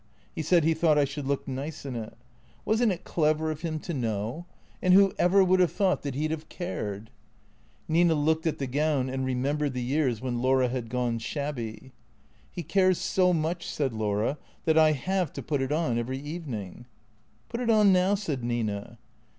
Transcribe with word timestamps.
He 0.33 0.41
said 0.41 0.63
he 0.63 0.73
thought 0.73 0.97
I 0.97 1.05
should 1.05 1.27
look 1.27 1.47
nice 1.47 1.85
in 1.85 1.95
it. 1.95 2.17
Was 2.65 2.81
n't 2.81 2.91
it 2.91 3.03
clever 3.03 3.51
of 3.51 3.61
him 3.61 3.77
to 3.81 3.93
384 3.93 4.09
THECREATORS 4.09 4.41
know? 4.41 4.45
And 4.81 4.93
who 4.95 5.13
ever 5.19 5.43
would 5.43 5.59
have 5.59 5.71
thought 5.71 6.01
that 6.01 6.15
he 6.15 6.27
'd 6.27 6.31
have 6.31 6.49
cared?" 6.49 7.11
Nina 7.87 8.15
looked 8.15 8.47
at 8.47 8.57
the 8.57 8.65
gown 8.65 9.11
and 9.11 9.23
remembered 9.23 9.73
the 9.75 9.83
years 9.83 10.19
when 10.19 10.41
Laura 10.41 10.69
had 10.69 10.89
gone 10.89 11.19
shabby." 11.19 11.91
He 12.51 12.63
cares 12.63 12.97
so 12.97 13.31
much/' 13.31 13.69
said 13.69 13.93
Laura," 13.93 14.39
that 14.65 14.75
I 14.75 14.93
have 14.93 15.31
to 15.33 15.43
put 15.43 15.61
it 15.61 15.71
on 15.71 15.99
every 15.99 16.17
evening."" 16.17 16.87
Put 17.49 17.59
it 17.61 17.69
on 17.69 17.93
now," 17.93 18.15
said 18.15 18.43
Nina. 18.43 18.97